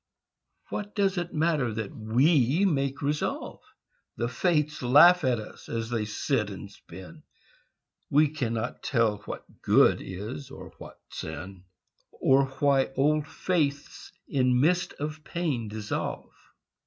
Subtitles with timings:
[0.69, 3.59] What does it matter that we make resolve?
[4.17, 7.21] The Fates laugh at us as they sit and spin;
[8.09, 11.65] We cannot tell what Good is, or what Sin,
[12.13, 16.33] Or why old faiths in mist of pain dissolve.